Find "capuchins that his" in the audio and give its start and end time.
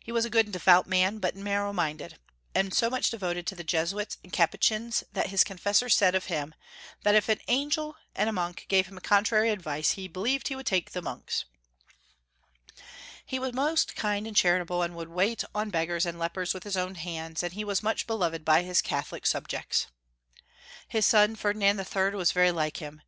4.32-5.42